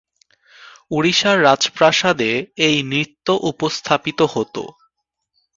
ওড়িশার 0.91 1.37
রাজপ্রাসাদে 1.43 2.31
এই 2.67 2.77
নৃত্য 2.83 3.27
উপস্থাপিত 3.51 4.19
হত। 4.33 4.55